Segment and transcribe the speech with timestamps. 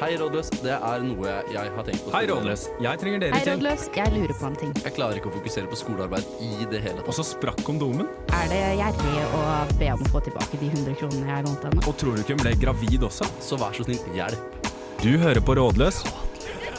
[0.00, 0.48] Hei, Rådløs.
[0.58, 2.10] Det er noe jeg har tenkt på.
[2.14, 2.64] Hei, Rådløs.
[2.82, 3.54] Jeg trenger dere Hei, til.
[3.54, 3.84] rådløs.
[3.94, 4.72] Jeg lurer på en ting.
[4.82, 8.08] Jeg klarer ikke å fokusere på skolearbeid i det hele Og så sprakk kondomen.
[8.34, 9.44] Er det gjerrig å
[9.78, 11.84] be om å få tilbake de 100 kronene jeg lånte henne?
[11.86, 13.28] Og tror du ikke hun ble gravid også?
[13.46, 14.68] Så vær så snill, hjelp.
[15.04, 16.02] Du hører på Rådløs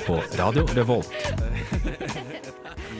[0.05, 1.15] på Radio Revolt.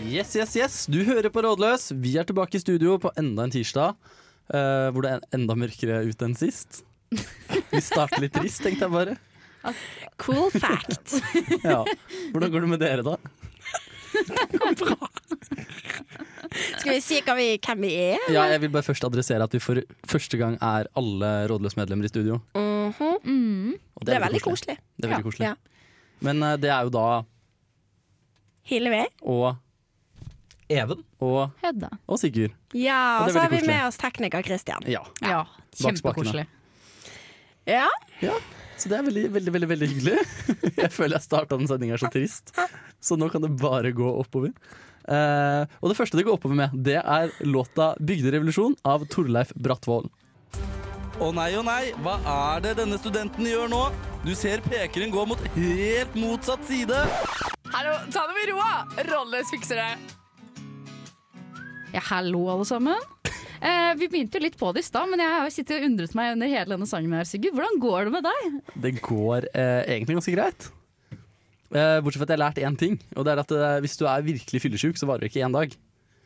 [0.06, 0.80] Yes, yes, yes.
[0.90, 1.90] Du hører på Rådløs.
[2.02, 3.96] Vi er tilbake i studio på enda en tirsdag.
[4.54, 6.84] eh, hvor det er enda mørkere ute enn sist.
[7.12, 9.16] Vi starter litt trist, tenkte jeg bare.
[10.22, 11.16] Cool fact.
[11.66, 11.82] Ja.
[12.32, 13.16] Hvordan går det med dere, da?
[14.16, 15.08] Det går bra.
[16.80, 18.22] Skal vi si hva vi, hvem vi er?
[18.32, 22.08] Ja, jeg vil bare først adressere at vi for første gang er alle rådløse medlemmer
[22.08, 22.40] i studio.
[22.56, 23.18] Mhm.
[23.26, 23.74] Mm.
[23.98, 24.78] Og Det er veldig koselig.
[24.96, 25.50] Det er veldig koselig.
[25.50, 25.56] Ja.
[26.24, 27.06] Men uh, det er jo da
[28.70, 29.04] Hillevi.
[29.22, 29.56] og
[30.70, 31.04] Even.
[31.22, 31.90] og, Hedda.
[32.10, 32.54] og Sigurd.
[32.74, 33.76] Ja, Og og er så har vi koselig.
[33.76, 34.82] med oss tekniker Christian.
[34.90, 35.04] Ja.
[35.22, 35.90] Ja, Bak Ja.
[35.92, 36.46] kjempekoselig.
[37.68, 37.88] Ja.
[38.76, 40.18] Så det er veldig, veldig, veldig, veldig hyggelig.
[40.84, 42.52] Jeg føler jeg starta den sendinga så trist,
[43.00, 44.52] så nå kan det bare gå oppover.
[45.06, 50.10] Uh, og det første det går oppover med, det er låta 'Bygderevolusjon' av Torleif Brattvold.
[51.16, 53.84] Å nei, å nei, hva er det denne studenten gjør nå?
[54.26, 56.98] Du ser pekeren gå mot helt motsatt side.
[57.72, 58.60] Hallo, ta det med ro!
[59.14, 59.92] Rolles fikser det.
[61.96, 63.00] Ja, hallo, alle sammen.
[63.62, 65.88] Eh, vi begynte jo litt på det i stad, men jeg har jo sittet og
[65.90, 67.14] undret meg under hele denne sangen.
[67.16, 67.56] her, Sigurd.
[67.58, 68.58] Hvordan går det med deg?
[68.88, 70.70] Det går eh, egentlig ganske greit.
[71.76, 73.98] Eh, bortsett fra at jeg har lært én ting, og det er at eh, hvis
[74.00, 75.74] du er virkelig fyllesyk, så varer det ikke én dag.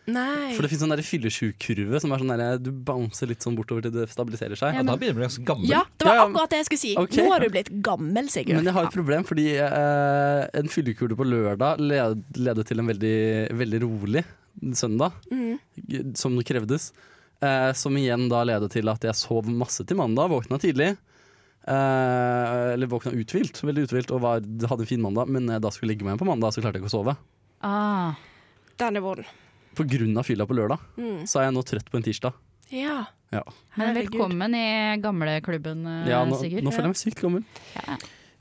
[0.10, 0.54] Nei.
[0.56, 3.86] For det finnes sånn der fyllesjuk-kurve som er sånn der, du bouncer litt sånn bortover
[3.86, 4.74] til det stabiliserer seg.
[4.80, 5.70] Ja, da begynner du å bli ganske gammel.
[5.70, 6.28] Ja, det var Ja, ja.
[6.30, 6.94] akkurat det jeg skulle si.
[6.98, 7.24] Okay.
[7.24, 8.56] Nå har du blitt gammel, Sigurd.
[8.58, 12.90] Men jeg har et problem, fordi eh, en fyllekule på lørdag led, ledet til en
[12.94, 13.18] veldig,
[13.62, 14.26] veldig rolig
[14.76, 16.16] søndag, Mm.
[16.18, 16.92] som det krevdes.
[17.42, 20.98] Eh, som igjen da ledet til at jeg sov masse til mandag, våkna tidlig.
[21.68, 25.30] Eh, eller våkna uthvilt, veldig uthvilt, og var, hadde en fin mandag.
[25.30, 27.16] Men da skulle jeg legge meg igjen på mandag, så klarte jeg ikke å sove.
[27.62, 28.16] Ah,
[28.80, 29.26] Den er vond.
[29.78, 30.80] På grunn av fylla på lørdag.
[30.98, 31.26] Mm.
[31.30, 32.34] Så er jeg nå trøtt på en tirsdag.
[32.74, 33.06] Ja.
[33.30, 33.44] Ja,
[33.78, 36.64] men velkommen i gamleklubben, eh, ja nå, Sigurd.
[36.66, 37.44] nå føler jeg meg sykt gammel.
[37.76, 37.98] Ja,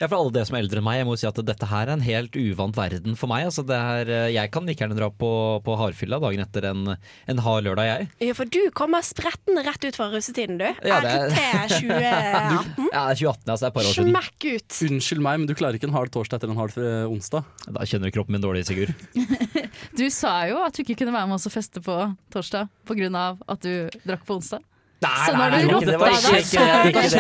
[0.07, 1.95] for alle dere som er eldre enn meg, jeg må si at dette her er
[1.97, 3.49] en helt uvant verden for meg.
[3.49, 5.31] Altså, det er, eh, jeg kan like gjerne dra på,
[5.67, 8.09] på hardfylla dagen etter en, en hard lørdag, jeg.
[8.29, 10.69] ja, for du kommer spretten rett ut fra russetiden, du.
[10.87, 12.87] Ja, det RT 2018.
[12.95, 13.59] Ja, er 2018, altså.
[13.59, 14.13] Det er et par år siden.
[14.15, 14.79] Smekk ut.
[14.89, 17.51] Unnskyld meg, men du klarer ikke en hard torsdag etter en hard eh, onsdag.
[17.67, 18.95] Da kjenner kroppen min dårlig, Sigurd.
[19.99, 21.95] Du sa jo at du ikke kunne være med oss og feste på
[22.35, 23.25] torsdag pga.
[23.51, 24.63] at du drakk på onsdag.
[24.99, 25.51] Så nei, har
[25.81, 27.13] du det var rotta ikke- ikke- ikke det-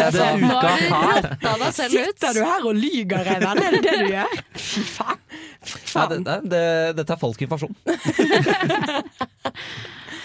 [1.75, 2.19] selv ut.
[2.19, 3.59] Sitter du her og lyger, Even?
[3.63, 4.33] Er det det du gjør?
[4.59, 5.19] Fy faen.
[5.63, 6.63] Fy Nei, det, det, det,
[6.99, 7.77] dette er falsk informasjon.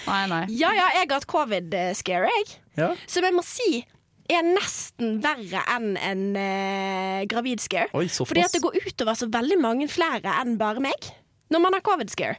[0.04, 0.42] Nei, nei.
[0.52, 2.56] Ja, ja, jeg har hatt covid-scare, jeg.
[2.78, 2.90] Ja.
[3.08, 3.86] Som jeg må si
[4.34, 7.90] er nesten verre enn en uh, gravid-scare.
[7.94, 11.10] Fordi at det går utover så veldig mange flere enn bare meg.
[11.54, 12.36] Når man har covid-scare.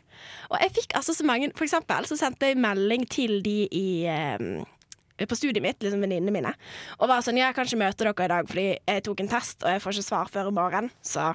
[0.50, 4.06] Og jeg fikk altså så mange For eksempel så sendte jeg melding til de i
[4.10, 4.38] eh,
[5.18, 6.54] på studiet mitt, liksom venninnene mine,
[6.98, 9.30] og var sånn Ja, jeg kan ikke møte dere i dag fordi jeg tok en
[9.30, 10.90] test, og jeg får ikke svar før i morgen.
[11.02, 11.32] Så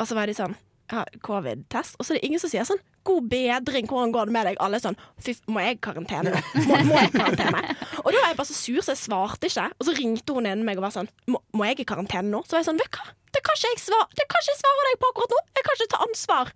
[0.00, 0.56] Og så var de sånn
[0.90, 1.96] ja, Covid-test.
[1.98, 4.58] Og så er det ingen som sier sånn God bedring, hvordan går det med deg?
[4.60, 6.34] Alle er sånn Fy, må jeg karantene?
[6.68, 7.62] Må, må jeg karantene?
[8.02, 9.68] Og da var jeg bare så sur, så jeg svarte ikke.
[9.78, 12.42] Og så ringte hun inn meg og var sånn Må, må jeg i karantene nå?
[12.44, 13.14] Så var jeg sånn Vet du hva?
[13.30, 15.40] Det kan ikke jeg svare, det kan ikke jeg svare deg på akkurat nå.
[15.54, 16.48] Jeg kan ikke ta ansvar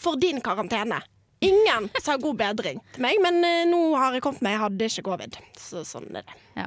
[0.00, 1.00] for din karantene.
[1.40, 4.56] Ingen sa god bedring til meg, men eh, nå har jeg kommet meg.
[4.58, 5.38] Jeg hadde ikke covid.
[5.58, 6.34] Så sånn er det.
[6.58, 6.66] Ja.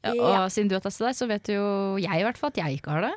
[0.00, 1.64] Ja, og siden du har testet deg, så vet jo
[2.00, 3.16] jeg i hvert fall at jeg ikke har det.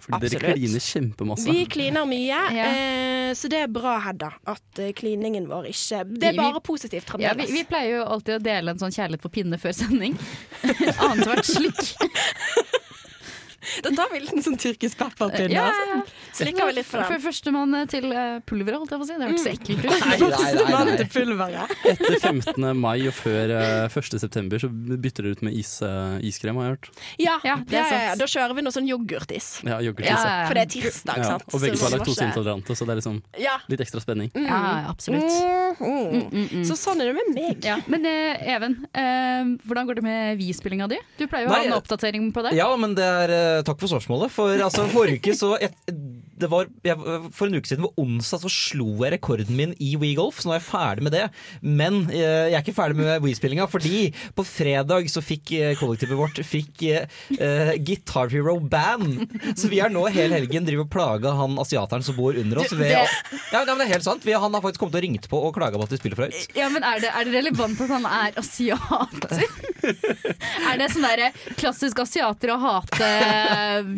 [0.00, 0.54] Fordi dere Absolutt.
[0.56, 1.50] kliner kjempemasse.
[1.52, 2.68] Vi kliner mye, Ja.
[2.70, 6.64] eh, så det er bra, Hedda, at eh, kliningen vår ikke Det er bare vi-
[6.70, 9.74] positivt Ja, vi, vi pleier jo alltid å dele en sånn kjærlighet på pinne før
[9.76, 10.14] sending.
[11.10, 11.82] Annethvert slikk.
[13.82, 15.50] Da tar vi en sånn tyrkisk pepperpinne.
[15.52, 15.86] Ja, altså.
[15.88, 16.28] ja, ja.
[16.38, 17.22] Slikker vi litt på For den.
[17.24, 19.16] Førstemann til eh, pulveret, holdt jeg på å si.
[19.18, 19.90] Det hørtes så ekkelt ut.
[19.92, 20.18] Nei,
[20.72, 21.74] nei, nei, til pulveret.
[21.92, 22.68] Etter 15.
[22.78, 24.18] mai og før eh, 1.
[24.22, 26.90] september så bytter dere ut med is, eh, iskrem, har jeg hørt.
[27.22, 28.08] Ja, Ja, det er ja, ja, ja.
[28.12, 28.22] sant.
[28.22, 29.48] Da kjører vi noe sånn yoghurtis.
[29.66, 30.10] Ja, yoghurtis.
[30.12, 30.46] Ja, ja, ja.
[30.48, 31.46] For det er tirsdag, Ja, sant?
[31.50, 33.56] og begge Så to er laktoseintolerante, så det er liksom Ja.
[33.72, 34.30] litt ekstra spenning.
[34.38, 35.36] Ja, absolutt.
[35.82, 36.64] Mm, mm.
[36.68, 37.64] Så sånn er det med meg.
[37.66, 40.98] Ja, men eh, Even, eh, hvordan går det med Vi-spillinga di?
[41.18, 42.54] Du pleier jo å ha en oppdatering på det.
[42.58, 44.32] Ja, men det er eh, Takk for spørsmålet.
[44.34, 45.76] For altså, forrige uke så et,
[46.50, 46.96] var, jeg,
[47.36, 50.54] For en uke siden på onsdag så slo jeg rekorden min i WeGolf, så nå
[50.56, 51.24] er jeg ferdig med det.
[51.62, 54.08] Men eh, jeg er ikke ferdig med Wii-spillinga, fordi
[54.38, 59.26] på fredag så fikk eh, kollektivet vårt fikk eh, Guitar Hero Band.
[59.58, 62.72] Så vi er nå hele helgen driver og plaga han asiateren som bor under oss.
[62.72, 64.24] Ved, Det- ja, men det er helt sant.
[64.26, 66.28] Vi, han har faktisk kommet og ringt på og klaga på at vi spiller for
[66.30, 66.56] høyt.
[66.56, 69.44] Ja, men er det, er det relevant at han er asiater?
[70.72, 71.22] er det sånn der
[71.58, 73.08] klassisk asiater å hate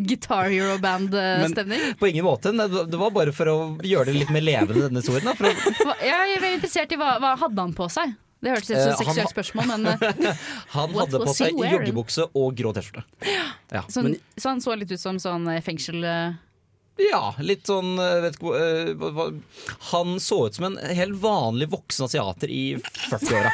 [0.08, 1.94] Guitar Hero Band-stemning?
[2.00, 2.33] På ingen måte.
[2.54, 5.24] Nei, Det det var bare for å gjøre det litt mer levende, denne historien.
[5.24, 8.14] Da, å, Jeg er interessert i hva, hva hadde han på seg?
[8.44, 9.86] Det hørtes ut som Eh, et seksuelt spørsmål, men
[10.28, 10.42] eh,
[10.74, 13.04] han hadde på seg joggebukse og grå T-skjorte.
[13.72, 13.84] Ja.
[13.88, 16.02] sånn, så han så litt ut som sånn eh, fengsel...
[16.04, 16.34] eh,
[17.00, 19.30] Ja, litt sånn eh, vet ikke, eh, hva-
[19.94, 22.76] Han så ut som en helt vanlig voksen asiater i
[23.10, 23.50] 40-åra.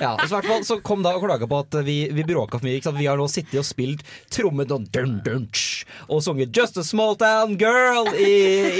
[0.00, 2.66] Ja, så, hvert fall, så kom da og klaga på at vi, vi bråka for
[2.66, 2.76] mye.
[2.78, 2.98] Ikke sant?
[2.98, 4.02] Vi har nå sittet og spilt
[4.32, 8.34] trommet og, dun, dun, tsch, og sunget 'Just a small town girl' i,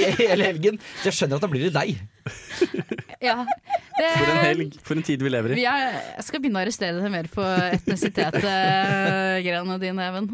[0.05, 0.75] i hele helgen.
[1.01, 1.89] Så jeg skjønner at da blir det deg.
[3.23, 3.45] Ja.
[3.95, 4.75] Det, For en helg.
[4.83, 5.55] For en tid vi lever i.
[5.61, 5.79] Vi er,
[6.17, 7.43] jeg skal begynne å arrestere deg mer på
[7.79, 10.25] etnisitet-greiene dine, Even.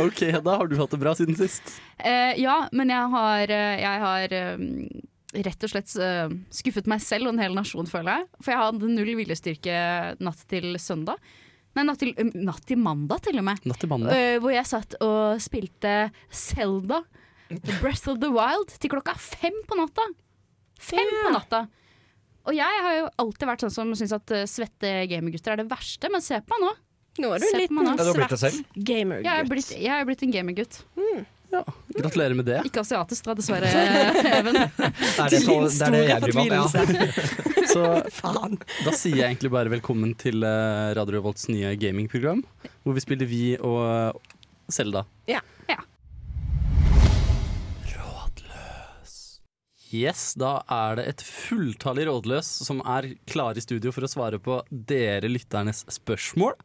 [0.00, 1.74] Ok, da har du hatt det bra siden sist.
[1.98, 4.56] Eh, ja, men jeg har, eh, jeg har eh,
[5.34, 8.28] rett og slett eh, skuffet meg selv og en hel nasjon, føler jeg.
[8.40, 9.76] For jeg hadde null viljestyrke
[10.22, 11.20] natt til søndag.
[11.74, 13.62] Nei, natt til, eh, natt til mandag, til og med.
[13.66, 14.14] Natt til mandag.
[14.14, 15.94] Uh, hvor jeg satt og spilte
[16.30, 17.02] Zelda,
[17.50, 20.06] The Breath of the Wild, til klokka fem på natta.
[20.80, 21.66] Fem på natta.
[22.44, 26.10] Og jeg har jo alltid vært sånn som syns at svette gamergutter er det verste,
[26.12, 26.74] men se på meg nå.
[27.22, 29.28] Nå er du Se en liten har svett gamergutt.
[29.28, 30.80] Jeg er blitt, jeg er blitt en gamergutt.
[31.54, 31.62] Ja,
[32.00, 32.60] gratulerer med det.
[32.66, 34.56] Ikke asiatisk, da, dessverre, Even.
[34.58, 34.88] Det
[35.22, 36.70] er det, så, det, er det jeg bryr meg om.
[36.74, 37.42] Ja.
[37.74, 37.82] Så
[38.84, 42.42] da sier jeg egentlig bare velkommen til eh, Radio Revolts nye gamingprogram,
[42.82, 44.18] hvor vi spiller Vi og
[44.70, 45.04] Selda.
[45.30, 45.40] Ja.
[45.70, 45.78] Ja.
[47.94, 49.14] Rådløs.
[49.94, 54.42] Yes, da er det et fulltallig rådløs som er klar i studio for å svare
[54.42, 56.58] på dere lytternes spørsmål.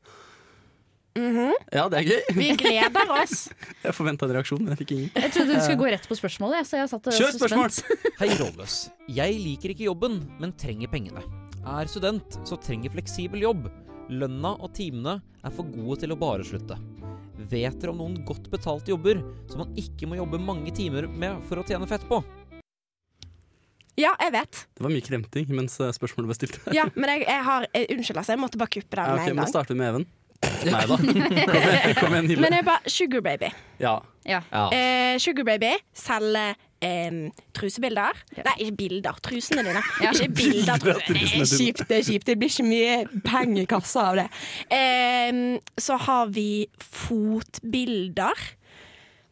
[1.18, 2.22] Ja, det er gøy.
[2.38, 3.48] Vi gleder oss.
[3.86, 5.10] Jeg forventa en reaksjon, men jeg fikk ingen.
[5.16, 6.62] Jeg trodde du skulle gå rett på spørsmålet.
[6.62, 7.76] jeg, Så jeg satt Kjør spørsmål!
[8.22, 8.78] Hei, rådløs.
[9.18, 11.24] Jeg liker ikke jobben, men trenger pengene.
[11.66, 13.68] Er student, så trenger fleksibel jobb.
[14.10, 16.78] Lønna og timene er for gode til å bare slutte.
[17.50, 21.40] Vet dere om noen godt betalte jobber som man ikke må jobbe mange timer med
[21.50, 22.22] for å tjene fett på?
[24.00, 24.62] Ja, jeg vet.
[24.78, 26.60] Det var mye kremting mens eh, spørsmålet ble stilt.
[26.76, 28.36] Ja, men jeg, jeg har eh, Unnskyld, altså.
[28.36, 30.06] Jeg måtte bare kuppe den Ja, med ok, en men Da starter vi med Even.
[30.40, 30.96] Nei da.
[32.00, 32.42] Kom igjen, Hilde.
[32.44, 33.52] Men jeg bare Sugar Baby.
[33.82, 34.00] Ja.
[34.28, 34.42] Ja.
[34.72, 36.54] Eh, Sugar Baby selger
[36.86, 37.18] eh,
[37.56, 38.20] trusebilder.
[38.38, 39.20] Nei, ikke bilder.
[39.26, 39.84] Trusene dine.
[40.04, 40.14] Ja.
[40.14, 40.80] Ikke bilder.
[41.08, 41.44] Trusene.
[41.44, 42.28] Det er kjipt, det er kjipt.
[42.30, 42.96] Det blir ikke mye
[43.26, 44.30] penger i kassa av det.
[44.72, 45.44] Eh,
[45.80, 46.50] så har vi
[47.04, 48.48] fotbilder.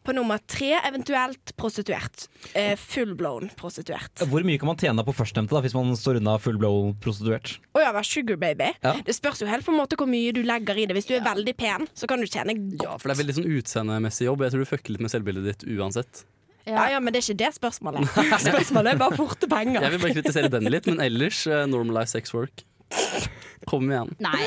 [0.08, 2.22] På nummer tre eventuelt prostituert.
[2.56, 4.22] Eh, Full-blown prostituert.
[4.30, 7.58] Hvor mye kan man tjene på førstnevnte da, hvis man står unna fullblown prostituert?
[7.76, 8.70] Å ja, være sugar baby.
[8.80, 8.94] Ja.
[9.04, 10.96] Det spørs jo helt på en måte hvor mye du legger i det.
[10.96, 12.86] Hvis du er veldig pen, så kan du tjene godt.
[12.86, 14.46] ja, for det er veldig sånn utseendemessig jobb.
[14.46, 16.22] Jeg tror du fucker litt med selvbildet ditt uansett.
[16.68, 18.08] Ja, ja, men det er ikke det spørsmålet.
[18.48, 19.84] Spørsmålet er bare forte penger.
[19.84, 22.64] Jeg vil bare kritisere den litt, men ellers uh, normalize sex work.
[23.68, 24.10] Kom igjen.
[24.24, 24.40] Nei.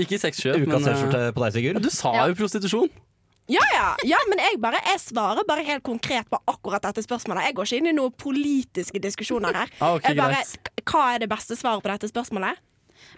[0.00, 1.80] Ikke sexkjøp, men Ukas eh, på deg, Sigurd?
[1.84, 2.26] Du sa Ja.
[2.30, 2.88] jo prostitusjon!
[3.48, 7.46] Ja, ja, ja, men jeg, bare, jeg svarer bare helt konkret på akkurat dette spørsmålet.
[7.48, 9.72] Jeg går ikke inn i noen politiske diskusjoner her.
[9.80, 10.82] Ah, okay, jeg bare, greit.
[10.90, 12.60] hva er det beste svaret på dette spørsmålet?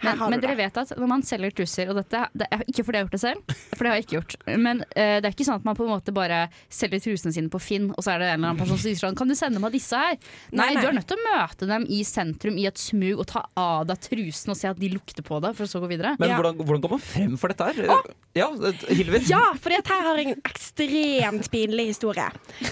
[0.02, 3.00] Men, men dere vet at når man selger truser, og dette det er ikke fordi
[3.00, 5.35] jeg har gjort det selv, for det har jeg ikke gjort, men uh, det er
[5.35, 6.38] ikke sånn at man på en måte bare
[6.73, 9.00] selger trusene sine på Finn, og så er det en eller annen person som sier
[9.00, 10.17] sånn Kan du sende meg disse her?
[10.50, 10.82] Nei, Nei, nei.
[10.82, 13.85] du er nødt til å møte dem i sentrum i et smug og ta av
[13.91, 16.14] deg trusen og se at de lukter på deg, for å så gå videre.
[16.21, 16.37] Men Ja.
[16.40, 18.14] hvordan, hvordan går man frem for dette her?
[18.38, 18.49] Ja,
[18.88, 19.21] Hilvi?
[19.28, 22.28] Ja, for her har jeg en ekstremt pinlig historie.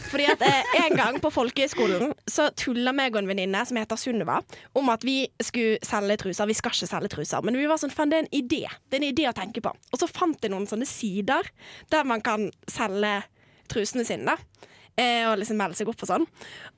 [0.09, 3.99] Fordi at eh, En gang på folkehøyskolen så tulla meg og en venninne som heter
[3.99, 4.39] Sunniva,
[4.79, 6.47] om at vi skulle selge truser.
[6.47, 8.63] Vi skal ikke selge truser, men vi var sånn, fan, det er en idé.
[8.89, 9.73] Det er en idé å tenke på.
[9.93, 11.51] Og så fant jeg noen sånne sider
[11.93, 13.23] der man kan selge
[13.69, 14.35] trusene sine.
[14.35, 14.69] da.
[14.99, 16.25] Eh, og liksom melde seg opp og sånn.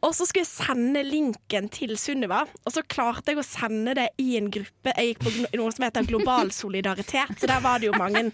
[0.05, 4.11] Og så skulle jeg sende linken til Sunniva, og så klarte jeg å sende det
[4.21, 4.93] i en gruppe.
[4.93, 8.27] Jeg gikk på noe som heter Global solidaritet, så der var det jo mange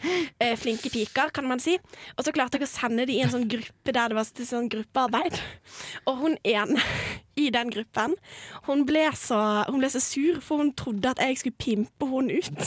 [0.42, 1.76] eh, flinke piker, kan man si.
[2.16, 4.70] Og så klarte jeg å sende det i en sånn gruppe der det var sånn
[4.72, 5.38] gruppearbeid.
[6.10, 6.82] Og hun ene
[7.36, 8.14] i den gruppen,
[8.66, 9.38] hun ble, så,
[9.68, 12.62] hun ble så sur, for hun trodde at jeg skulle pimpe hun ut.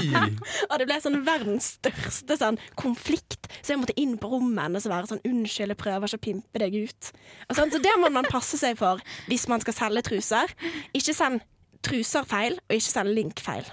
[0.70, 3.50] Og det ble sånn verdens største sånn, konflikt.
[3.60, 6.26] Så jeg måtte inn på rommet hennes og være sånn 'Unnskyld, jeg prøver ikke å
[6.28, 7.10] pimpe deg ut'.
[7.50, 10.54] Og sånn, så det må man passe seg for hvis man skal selge truser.
[10.94, 11.42] Ikke send
[11.86, 13.66] truser feil, og ikke send link feil.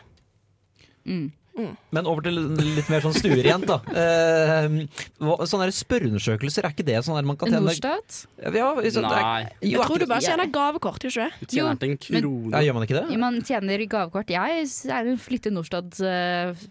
[1.93, 3.79] Men over til litt mer sånn stuerent, da.
[3.93, 8.23] Eh, sånne der spørreundersøkelser, er ikke det sånn der man kan tjene Norstat?
[8.41, 11.47] Ja, sånn, er- Nei, Jo, Jeg tror du bare tjener gavekort, gjør ikke det?
[11.47, 12.51] du tjener til en men- krone.
[12.55, 13.19] Ja, gjør man ikke det?
[13.23, 14.33] Man tjener gavekort.
[14.33, 15.99] Jeg er en flittig Norstat.
[16.01, 16.65] Uh,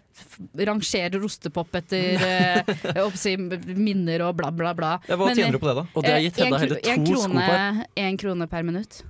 [0.67, 4.91] rangerer ostepop etter si, minner og bla, bla, bla.
[5.07, 5.87] Ja, hva Men, tjener du på det, da?
[5.95, 7.89] Og det har gitt Hedda hele to en to sko krone, på.
[8.03, 9.01] En krone per minutt.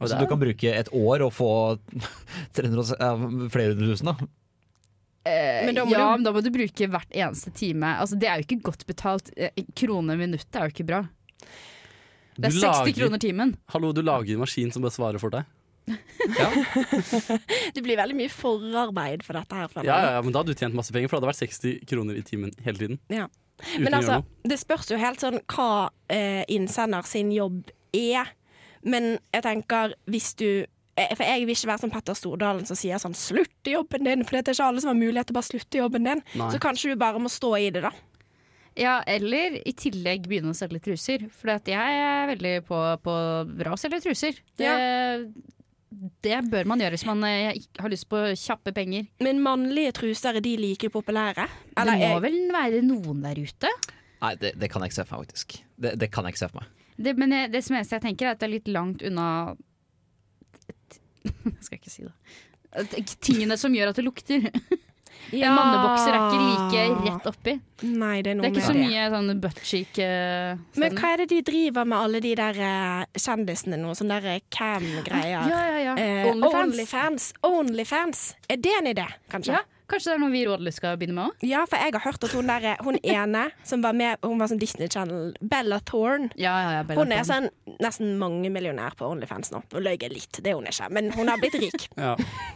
[0.00, 1.50] Så du kan bruke et år og få
[2.56, 4.30] 300, og flere hundre tusen, da?
[5.28, 7.94] Eh, Men da må ja, du- men da må du bruke hvert eneste time.
[8.00, 9.30] Altså, det er jo ikke godt betalt.
[9.36, 11.02] Eh, krone minuttet er jo ikke bra.
[12.40, 12.60] Det er lager...
[12.60, 13.56] 60 lager- kroner timen.
[13.74, 15.44] Hallo, du lager en maskin som bare svarer for deg.
[17.74, 19.70] Det blir veldig mye forarbeid for dette her.
[19.84, 21.86] Ja, ja, ja, men Da hadde du tjent masse penger, for det hadde vært 60
[21.90, 23.00] kroner i timen hele tiden.
[23.12, 23.26] Ja.
[23.78, 28.30] Men altså, det spørs jo helt sånn hva eh, innsender sin jobb er.
[28.86, 30.46] Men jeg tenker, hvis du
[31.16, 34.24] For jeg vil ikke være som Petter Stordalen som sier sånn 'slutt i jobben din',
[34.24, 36.22] for det er ikke alle som har mulighet til å bare slutte i jobben din.
[36.34, 36.50] Nei.
[36.52, 37.92] Så kanskje du bare må stå i det, da.
[38.78, 41.24] Ja, eller i tillegg begynne å selge truser.
[41.34, 43.14] For jeg er veldig på, på
[43.58, 44.38] bra å selge truser.
[44.56, 44.70] Det,
[46.22, 49.08] det bør man gjøre hvis man eh, har lyst på kjappe penger.
[49.20, 51.48] Men mannlige truser, er de like populære?
[51.74, 53.72] det må jeg- vel være noen der ute?
[54.20, 55.58] Nei, det, det kan jeg ikke se for meg, faktisk.
[55.80, 56.68] Det, det kan jeg ikke se for meg.
[57.00, 59.56] Det, men jeg, det som eneste jeg tenker, er at det er litt langt unna
[61.56, 62.14] Jeg skal ikke si det.
[63.20, 64.46] Tingene som gjør at det lukter.
[65.30, 65.50] Ja.
[65.50, 67.52] En mannebokser er ikke like rett oppi.
[67.86, 68.86] Nei, det er Det er ikke så det.
[68.88, 69.98] mye sånn buttcheek.
[70.00, 73.92] Uh, Men hva er det de driver med alle de der eh, kjendisene nå?
[73.98, 75.44] Sånne der cam-greier.
[75.52, 75.92] ja, ja.
[76.00, 76.72] Eh, Onlyfans.
[76.72, 77.28] Onlyfans.
[77.46, 78.22] Onlyfans.
[78.50, 79.60] Er det en idé, kanskje?
[79.60, 81.44] Ja, kanskje det er noe vi rådløst skal begynne med òg?
[81.50, 84.50] Ja, for jeg har hørt at hun der, hun ene som var med Hun var
[84.52, 86.30] sånn Disney Channel, Bella Thorne.
[86.40, 87.50] Ja, ja, ja, Bella Hun er sånn
[87.82, 89.62] nesten mangemillionær på Onlyfans nå.
[89.72, 92.14] Nå løy jeg litt, det er hun ikke, men hun har blitt rik Ja.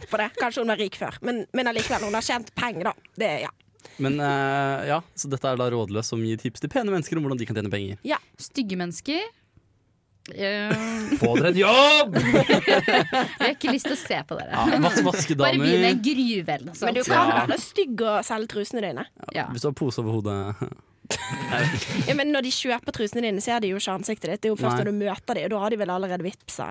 [0.09, 0.31] på det.
[0.39, 3.11] Kanskje hun var rik før, men, men allikevel, hun har tjent penger, da.
[3.19, 3.53] Det, ja.
[4.01, 7.23] Men uh, ja, så dette er da Rådløs som gir tips til pene mennesker om
[7.27, 7.99] hvordan de kan tjene penger.
[8.41, 9.21] Stygge mennesker.
[10.33, 10.71] Eh,
[11.21, 12.15] Få dere en jobb!
[12.23, 14.49] jeg har ikke lyst til å se på dere.
[14.57, 14.79] Ja,
[15.37, 17.45] Bare begynn med en gruve eller noe Men du kan Ja.
[17.45, 19.05] være stygg og selge trusene dine.
[19.35, 19.45] Ja.
[19.53, 20.71] Hvis du har pose over hodet.
[22.07, 24.41] Ja, men når de kjøper trusene dine, ser de jo ikke ansiktet ditt.
[24.41, 24.81] Det er jo først Nei.
[24.81, 26.65] når du møter dem, og da har de vel allerede vippsa.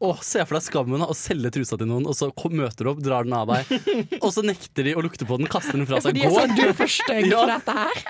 [0.00, 2.90] Åh, Se for deg skammen av å selge trusa til noen, og så møter du
[2.94, 3.68] opp, drar den av deg,
[4.24, 6.32] og så nekter de å lukte på den, kaster den fra seg, går.
[6.32, 8.04] sånn, du er for stygg for dette her.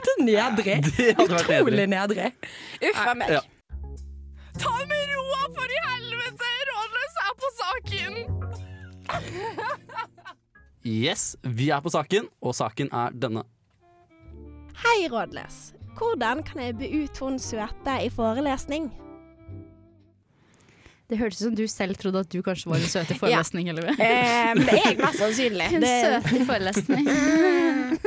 [0.00, 0.78] Det er nedrig.
[1.28, 2.30] Utrolig nedrig.
[2.88, 3.36] Uff a meg.
[3.36, 3.44] Ja.
[4.60, 6.48] Ta det med roa, for i helvete!
[6.70, 8.12] Rådløs er på saken!
[10.86, 13.42] Yes, vi er på saken, og saken er denne.
[14.80, 15.58] Hei, rådløs.
[15.98, 18.88] Hvordan kan jeg beut hun søte i forelesning?
[21.10, 23.68] Det hørtes ut som du selv trodde at du kanskje var en søt i forelesning.
[23.72, 23.90] Eller?
[23.96, 25.66] Eh, det er jeg mest sannsynlig.
[25.74, 27.04] En Det, søt i forelesning.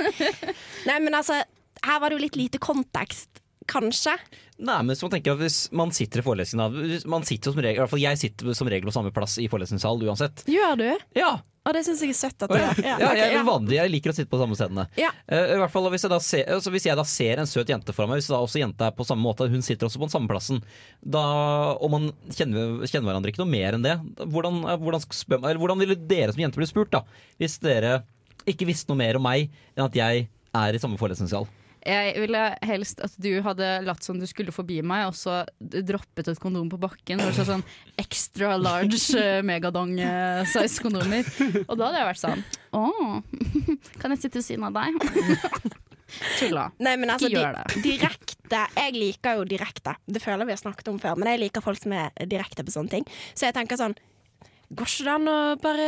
[0.89, 1.41] nei, men altså,
[1.83, 4.15] her var det jo litt lite kontekst, kanskje.
[4.63, 7.79] Nei, men så man tenker at Hvis man sitter i forelesningen Man sitter som regel,
[7.79, 10.43] i hvert fall Jeg sitter som regel på samme plass i forelesningssal uansett.
[10.47, 10.85] Gjør du?
[11.17, 11.31] Ja,
[11.65, 12.77] Og det syns jeg er søtt at det er.
[12.85, 12.93] ja.
[13.01, 14.85] ja, okay, jeg er vanlig, jeg liker å sitte på samme stedene.
[14.99, 15.09] Ja.
[15.25, 17.95] Uh, I hvert fall hvis jeg, ser, altså hvis jeg da ser en søt jente
[17.97, 20.13] foran meg, hvis da også jenta er på samme måte, hun sitter også på den
[20.13, 20.61] samme plassen,
[21.01, 21.23] da,
[21.79, 25.41] og man kjenner, kjenner hverandre ikke noe mer enn det, da- hvordan, eh, hvordan, spør,
[25.41, 27.01] eller hvordan ville dere som jenter bli spurt, da?
[27.41, 28.03] Hvis dere
[28.45, 31.47] ikke visste noe mer om meg enn at jeg er i samme forelesningssal?
[31.83, 36.29] Jeg ville helst at du hadde latt som du skulle forbi meg, og så droppet
[36.31, 37.21] et kondom på bakken.
[37.25, 37.63] Og så sånn
[37.99, 41.27] extra large eh, megadong-size kondomer.
[41.67, 42.83] Og da hadde jeg vært sånn Å,
[43.99, 44.97] kan jeg sitte ved siden av deg?
[46.39, 46.67] Tulla.
[46.83, 47.83] Nei, men altså, Ikke gjør det.
[47.83, 49.95] direkte Jeg liker jo direkte.
[50.05, 52.75] Det føler vi har snakket om før, men jeg liker folk som er direkte på
[52.75, 53.07] sånne ting.
[53.33, 53.95] Så jeg tenker sånn
[54.73, 55.87] Går ikke det an å bare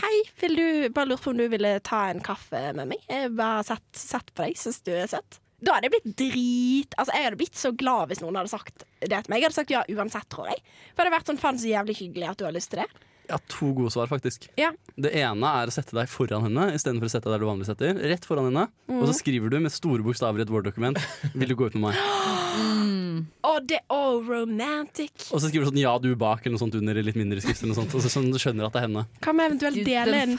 [0.00, 3.04] Hei, vil du Bare lurt på om du ville ta en kaffe med meg?
[3.10, 5.40] Jeg bare sett, sett på deg, syns du er søt.
[5.58, 8.86] Da hadde jeg blitt drit Altså, jeg hadde blitt så glad hvis noen hadde sagt
[9.02, 9.42] det til meg.
[9.42, 10.62] Jeg hadde sagt ja uansett, tror jeg.
[10.94, 12.88] For det hadde vært sånn faen så jævlig hyggelig at du har lyst til det.
[13.28, 14.46] Jeg har to gode svar, faktisk.
[14.56, 14.70] Ja.
[14.96, 17.68] Det ene er å sette deg foran henne istedenfor å sette deg der du vanligvis
[17.74, 17.98] setter.
[18.08, 20.96] Rett foran henne, og så skriver du med store bokstaver i et Word-dokument
[21.34, 22.00] 'Vil du gå ut med meg?'
[23.48, 25.28] Åh, det Å, romantic.
[25.28, 27.42] Og så skriver du sånn 'Ja, du bak' eller noe sånt under i litt mindre
[27.44, 27.60] skrift.
[27.60, 29.04] Eller noe sånt, og så, sånn du skjønner at det er henne.
[29.20, 30.38] Kan med eventuelt dele en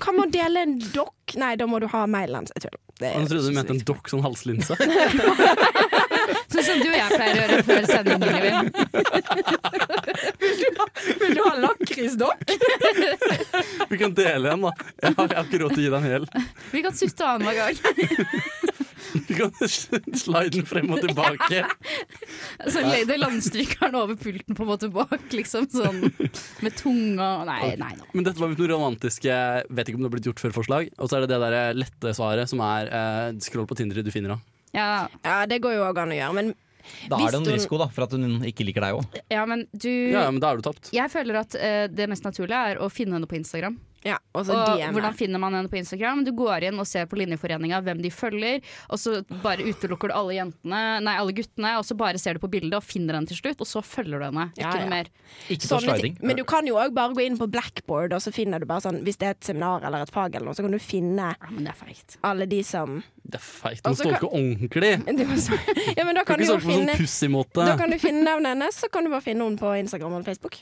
[0.00, 1.36] Kan man dele en dokk?
[1.40, 2.44] Nei, da må du ha mailen.
[2.52, 2.80] Jeg tuller.
[2.98, 4.76] Det er Og jeg trodde du mente en dokk, sånn halslinse.
[6.76, 8.20] Som du og jeg pleier å gjøre før sending.
[8.26, 8.66] Livet.
[11.22, 12.42] Vil du ha lakrisdokk?
[13.90, 14.72] Vi kan dele en, da.
[15.00, 16.24] Jeg har, jeg har ikke råd til å gi deg en hel.
[16.74, 17.76] Vi kan sutte annenhver gang.
[19.16, 21.62] Du kan slide den frem og tilbake.
[22.74, 27.92] Så leder landstrykeren over pulten på en måte bak, liksom sånn med tunga Nei, nei,
[27.96, 28.08] nå.
[28.12, 29.38] Men dette var mitt romantiske
[29.70, 30.90] Vet ikke om det har blitt gjort før forslag.
[30.98, 34.12] Og så er det det der lette svaret som er eh, scroll på Tinder, du
[34.12, 34.38] finner da.
[34.76, 34.90] Ja,
[35.24, 36.52] Ja, det går jo òg an å gjøre, men
[37.10, 39.18] Da er det en risiko da, for at hun ikke liker deg òg.
[39.32, 40.92] ja, men du Ja, ja, men da er du tapt.
[40.96, 43.78] Jeg føler at uh, det mest naturlige er å finne henne på Instagram.
[44.04, 44.92] Ja, og så Og DM.
[44.94, 46.24] hvordan finner man henne på Instagram?
[46.26, 48.60] Du går inn og ser på Linjeforeninga hvem de følger,
[48.90, 52.40] og så bare utelukker du alle jentene Nei, alle guttene, og så bare ser du
[52.40, 54.46] på bildet og finner henne til slutt, og så følger du henne.
[54.52, 54.84] Ikke Ja, ja.
[54.84, 55.10] noe mer.
[55.48, 56.18] Ikke ta sliding.
[56.22, 58.84] Men du kan jo òg bare gå inn på Blackboard, og så finner du bare
[58.84, 61.32] sånn Hvis det er et seminar eller et fag, eller noe, så kan du finne
[61.34, 63.82] Ja, men det er alle de som Det er feigt.
[63.82, 64.92] Du må ikke ordentlig.
[65.16, 67.46] De Ja, men da Kan kan du jo sånn finne.
[67.54, 70.24] Da kan du finne navnet hennes, så kan du bare finne henne på Instagram eller
[70.24, 70.60] Facebook.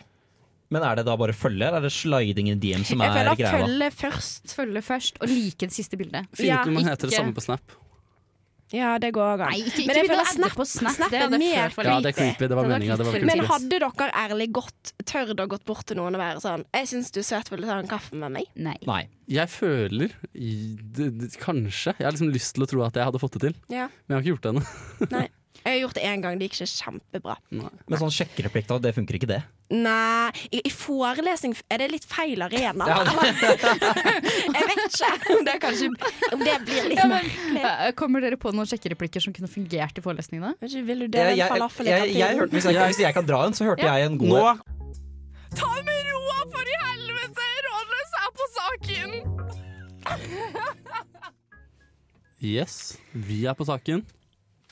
[0.71, 3.14] Men er det da bare følge, eller er det sliding in DM som Jeg er
[3.21, 3.64] føler greia?
[3.66, 4.54] følge først.
[4.56, 6.26] Følge først, og like det siste bildet.
[6.35, 7.61] Fint Ja, om man ikke- heter det samme på Snap.
[8.73, 9.50] Ja, det går òg an.
[9.52, 10.94] Nei, ikke, Men ikke jeg føler snap, på Snap.
[10.97, 12.49] Snap det er mer for lite Ja, det er creepy.
[12.49, 13.25] Det var Det meninga.
[13.28, 16.88] Men hadde dere ærlig gått tørt å gått bort til noen og være sånn 'Jeg
[16.88, 18.76] syns du er søt, vil du ta en kaffe med meg?' Nei.
[18.87, 19.09] Nei.
[19.28, 21.94] Jeg føler det, det, Kanskje.
[21.99, 23.88] Jeg har liksom lyst til å tro at jeg hadde fått det til, Ja.
[24.09, 25.28] men jeg har ikke gjort det ennå.
[25.64, 25.73] Nei.
[25.73, 27.35] Jeg har gjort det én gang, det gikk ikke kjempebra.
[27.50, 29.38] Men sånn sjekkereplikk, da, det funker ikke det?
[29.73, 32.85] Nei, i, i forelesning er det litt feil arena.
[32.94, 33.00] Ja.
[34.54, 35.87] jeg vet ikke om det kanskje
[36.35, 37.62] Om det blir litt merkelig.
[37.64, 40.52] Eh, Kommer dere på noen sjekkereplikker som kunne fungert i forelesningene?
[40.61, 41.23] Vil du det?
[41.33, 41.49] Jeg, jeg,
[41.88, 44.28] jeg, jeg, hørte, hvis, jeg, hvis jeg kan dra en, så hørte jeg en god
[44.35, 44.42] Nå
[45.54, 47.49] Ta det med roa, for i helvete!
[47.68, 49.11] Rådløs er på saken!
[52.44, 54.04] Yes, vi er på saken.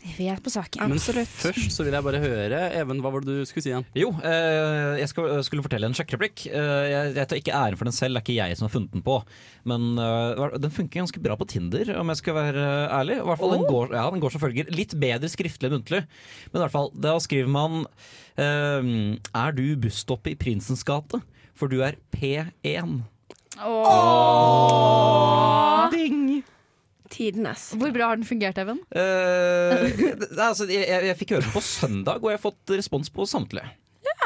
[0.03, 0.83] Vi er på saken.
[0.91, 3.85] Men først så vil jeg bare høre Even, hva var det du skulle si igjen?
[3.97, 6.47] Jo, eh, jeg skal, skulle fortelle en sjekkereplikk.
[6.51, 8.75] Eh, jeg, jeg tar ikke æren for den selv, det er ikke jeg som har
[8.75, 9.21] funnet den på.
[9.71, 12.67] Men eh, den funker ganske bra på Tinder, om jeg skal være
[12.99, 13.21] ærlig.
[13.23, 14.75] I hvert fall den, går, ja, den går som følger.
[14.75, 16.03] Litt bedre skriftlig enn muntlig.
[16.51, 17.85] Men i hvert fall, da skriver man
[18.35, 18.93] eh,
[19.39, 21.23] Er du busstoppet i Prinsens gate?
[21.55, 23.03] For du er P1.
[25.93, 26.43] Ding!
[27.12, 27.69] Tidenes.
[27.78, 28.81] Hvor bra har den fungert, Even?
[28.90, 29.87] Uh,
[30.49, 33.28] altså, jeg, jeg, jeg fikk høre den på søndag, og jeg har fått respons på
[33.28, 33.69] samtlige.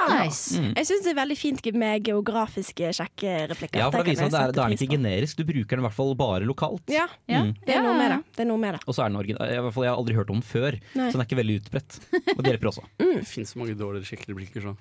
[0.07, 0.55] Nice.
[0.77, 3.81] Jeg syns det er veldig fint med geografiske sjekkereplikker.
[3.81, 5.87] Ja, for det viser at det er, det er ikke generisk, du bruker den i
[5.89, 6.85] hvert fall bare lokalt.
[6.95, 7.41] Ja, Ja.
[7.43, 7.51] Mm.
[7.67, 8.19] det er noe med det.
[8.37, 8.81] det, er noe med det.
[8.87, 11.09] Og så er den original, i Jeg har aldri hørt om den før, Nei.
[11.11, 11.99] så den er ikke veldig utbredt.
[12.37, 12.87] Og det hjelper også.
[13.17, 14.77] Det finnes så mange dårlige sjekkereplikker, så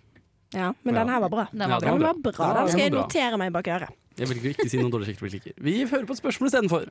[0.53, 1.00] Ja, men Ja.
[1.01, 1.47] den her var bra.
[1.51, 1.91] Den var ja, bra.
[1.95, 2.33] Den var bra.
[2.38, 3.89] Ja, Den skal jeg notere meg bak øret.
[4.19, 5.57] jeg velger ikke si noen dårlige sjekkereplikker.
[5.57, 6.85] Vi hører på et spørsmål istedenfor.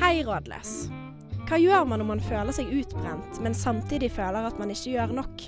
[0.00, 0.72] Hei, rådløs.
[1.48, 5.16] Hva gjør man når man føler seg utbrent, men samtidig føler at man ikke gjør
[5.18, 5.46] nok?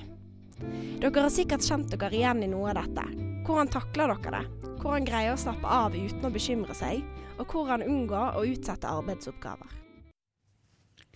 [1.01, 3.07] Dere har sikkert kjent dere igjen i noe av dette.
[3.45, 4.73] Hvordan takler dere det?
[4.81, 7.05] Hvordan greier å slappe av uten å bekymre seg?
[7.39, 9.84] Og hvordan unngå å utsette arbeidsoppgaver?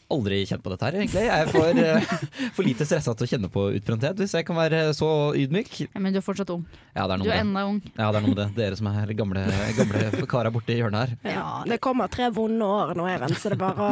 [0.08, 1.22] Aldri kjent på dette her, egentlig.
[1.26, 2.12] Jeg er for, eh,
[2.56, 5.74] for lite stressa til å kjenne på utbrenthet, hvis jeg kan være så ydmyk.
[5.84, 6.62] Ja, men du er fortsatt ung.
[6.96, 7.82] Ja, det er Du er ennå ung.
[7.92, 8.46] Ja, det er noe med det.
[8.56, 9.42] Dere som er gamle,
[9.76, 11.34] gamle karer borti hjørnet her.
[11.34, 13.90] Ja, det kommer tre vonde år nå, Even, så det er bare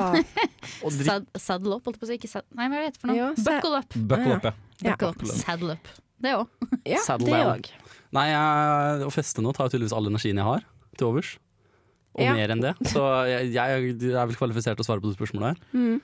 [0.80, 2.16] å Sad, saddle up, holdt jeg på å si.
[2.22, 3.18] Ikke sad Nei, hva er det for noe?
[3.20, 4.00] Jo, Buckle up.
[4.14, 4.54] Buckle up, ja.
[4.80, 4.96] Ja.
[4.96, 5.26] Buckle up.
[5.36, 5.92] Saddle up.
[6.16, 6.48] Det òg.
[6.88, 7.68] Ja, det òg.
[8.16, 8.30] nei,
[9.04, 10.64] å feste nå tar jo tydeligvis all energien jeg har
[10.96, 11.36] til overs.
[12.16, 12.34] Og Ja.
[12.34, 12.74] mer enn det.
[12.88, 15.58] Så jeg, jeg er vel kvalifisert til å svare på det spørsmålet her.
[15.76, 16.00] Mm.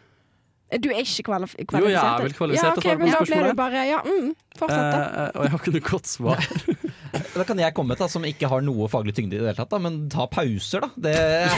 [0.81, 1.85] Du er ikke kvalif kvalifisert?
[1.85, 3.53] Jo, jeg er vel kvalifisert ja, til å svare på men det Da ble spørsmålet.
[3.53, 5.03] du bare Ja, mm, fortsett, da.
[5.03, 6.47] Eh, og jeg har ikke noe godt svar.
[7.37, 9.73] Da kan jeg komme da, som ikke har noe faglig tyngde i det hele tatt,
[9.73, 10.91] da, men ta pauser, da.
[10.97, 11.15] Det,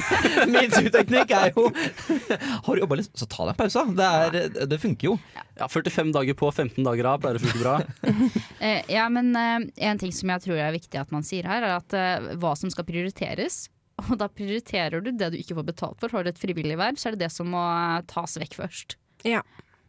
[0.55, 3.85] min superteknikk er jo Har du jobba litt, så ta deg en pause.
[3.99, 5.17] Det, er, det funker jo.
[5.59, 7.77] Ja, 45 dager på, 15 dager av pleier å funke bra.
[8.59, 11.62] Eh, ja, men eh, en ting som jeg tror er viktig at man sier her,
[11.62, 13.69] er at eh, hva som skal prioriteres.
[14.09, 16.14] Og da prioriterer du det du ikke får betalt for.
[16.14, 18.98] Har du et frivillig verv, så er det det som må eh, tas vekk først.
[19.26, 19.44] Ja.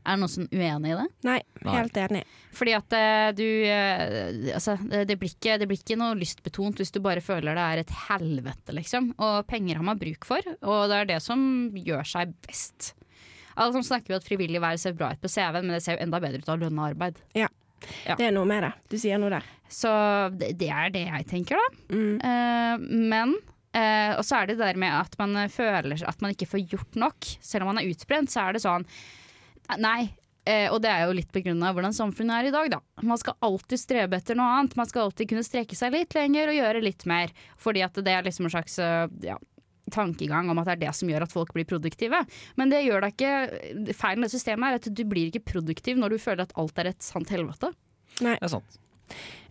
[0.06, 1.06] Er det noen som er uenig i det?
[1.26, 2.22] Nei, helt enig.
[2.54, 6.94] Fordi at eh, du eh, Altså, det, blir ikke, det blir ikke noe lystbetont hvis
[6.94, 9.10] du bare føler det er et helvete, liksom.
[9.18, 11.42] Og penger har man bruk for, og det er det som
[11.74, 12.94] gjør seg best.
[13.56, 15.98] Altså, som snakker vi at frivillig verv ser bra ut på CV-en, men det ser
[15.98, 17.20] jo enda bedre ut av lønna arbeid.
[17.38, 17.50] Ja.
[18.06, 18.72] Det er noe med det.
[18.92, 19.46] Du sier noe der.
[19.72, 19.90] Så
[20.38, 21.84] det, det er det jeg tenker, da.
[21.96, 22.16] Mm.
[22.22, 23.36] Uh, men
[23.76, 26.66] eh, Og så er det det der med at man føler at man ikke får
[26.74, 27.32] gjort nok.
[27.44, 28.88] Selv om man er utbrent, så er det sånn
[29.82, 30.14] Nei.
[30.46, 32.80] Eh, og det er jo litt av hvordan samfunnet er i dag, da.
[33.02, 34.76] Man skal alltid strebe etter noe annet.
[34.78, 37.34] Man skal alltid kunne streke seg litt lenger og gjøre litt mer.
[37.58, 39.40] Fordi at det er liksom en slags eh, ja,
[39.92, 42.22] tankegang om at det er det som gjør at folk blir produktive.
[42.62, 46.16] Men det gjør deg ikke Feilen med systemet er at du blir ikke produktiv når
[46.16, 47.74] du føler at alt er et sant helvete.
[48.22, 48.38] Nei.
[48.38, 48.80] Det er sant.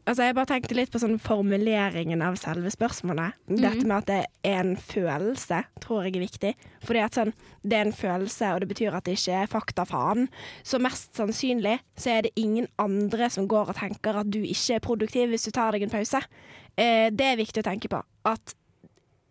[0.04, 3.38] Altså, jeg bare tenkte litt på sånn formuleringen av selve spørsmålet.
[3.48, 6.50] Dette med at det er en følelse, tror jeg er viktig.
[6.84, 7.32] Fordi at sånn,
[7.64, 10.28] det er en følelse, og det betyr at det ikke er fakta faen.
[10.60, 14.76] Så mest sannsynlig så er det ingen andre som går og tenker at du ikke
[14.76, 16.20] er produktiv hvis du tar deg en pause.
[16.76, 18.02] Eh, det er viktig å tenke på.
[18.28, 18.56] At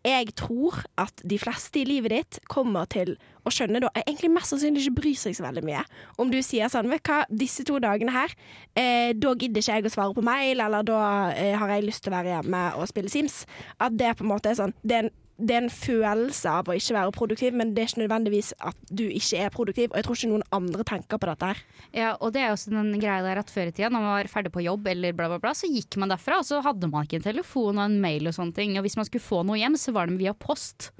[0.03, 3.15] jeg tror at de fleste i livet ditt kommer til
[3.47, 5.83] å skjønne da egentlig mest sannsynlig ikke bryr seg så veldig mye.
[6.19, 8.35] Om du sier sånn Vet hva, disse to dagene her,
[8.75, 10.99] eh, da gidder ikke jeg å svare på mail, eller da
[11.31, 13.43] eh, har jeg lyst til å være hjemme og spille Sims.
[13.79, 16.69] At det på en måte er sånn Det er en, det er en følelse av
[16.69, 19.89] å ikke være produktiv, men det er ikke nødvendigvis at du ikke er produktiv.
[19.89, 21.62] Og jeg tror ikke noen andre tenker på dette her.
[21.96, 24.30] Ja, og det er også den greia der at Før i tida, når man var
[24.32, 27.06] ferdig på jobb, eller bla bla bla, så gikk man derfra, og så hadde man
[27.06, 28.78] ikke en telefon og en mail og sånne ting.
[28.80, 30.91] Og hvis man skulle få noe hjem, så var det via post.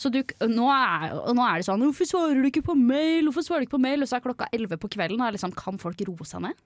[0.00, 3.44] Så du, nå, er, nå er det sånn 'Hvorfor svarer du ikke på mail?' Hvorfor
[3.44, 4.04] svarer du ikke på mail?
[4.04, 6.56] Og så er klokka elleve på kvelden, og liksom, kan folk roe seg ned?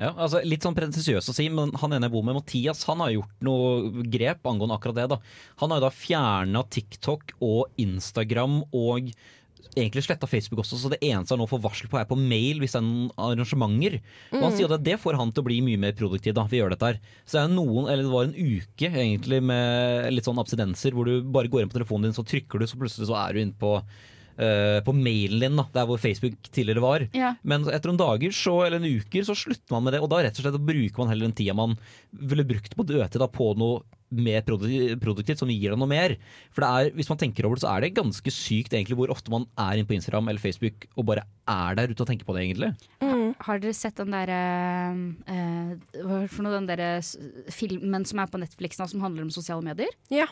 [0.00, 3.00] Ja, altså Litt sånn pretensiøst å si, men han ene jeg bor med, Mathias, han
[3.00, 5.08] har gjort noe grep angående akkurat det.
[5.14, 5.20] da.
[5.62, 9.12] Han har jo da fjerna TikTok og Instagram og
[9.72, 12.60] egentlig sletta Facebook også, så det eneste han nå får varsel på, er på mail
[12.60, 13.98] hvis det er noen arrangementer.
[14.34, 16.60] Og han sier at det får han til å bli mye mer produktiv da vi
[16.60, 17.02] gjør dette her.
[17.24, 21.22] Så det noen, eller det var en uke egentlig med litt sånn abstinenser hvor du
[21.24, 23.58] bare går inn på telefonen din, så trykker du, så plutselig så er du inne
[23.60, 23.78] på
[24.32, 27.02] Uh, på mailen din, da, der hvor Facebook tidligere var.
[27.12, 27.34] Ja.
[27.44, 30.22] Men etter noen dager så, eller en uker så slutter man med det, og da
[30.24, 31.76] rett og slett bruker man heller den tida man
[32.16, 36.16] ville brukt på dødtid da, på noe mer produktivt som gir deg noe mer.
[36.52, 39.12] For det er, hvis man tenker over det, så er det ganske sykt egentlig hvor
[39.14, 42.28] ofte man er inne på Instagram eller Facebook og bare er der ute og tenker
[42.28, 42.72] på det, egentlig.
[43.42, 44.38] Har dere sett den derre
[45.26, 45.72] eh,
[46.04, 46.94] Hva er for noe, den derre
[47.50, 49.90] filmen som er på Netflix nå, som handler om sosiale medier?
[50.12, 50.28] Ja.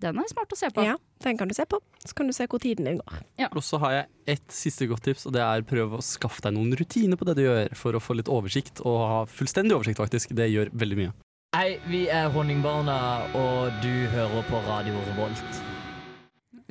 [0.00, 0.84] Den er smart å se på.
[0.86, 1.76] ja, den kan du se på.
[2.00, 3.18] Så kan du se hvor tiden din går.
[3.50, 6.56] Og så har jeg ett siste godt tips, og det er prøv å skaffe deg
[6.56, 10.00] noen rutiner på det du gjør, for å få litt oversikt, og ha fullstendig oversikt,
[10.00, 10.32] faktisk.
[10.36, 11.12] Det gjør veldig mye.
[11.60, 12.94] Hei, vi er Honningbarna,
[13.36, 15.58] og du hører på Radio Revolt.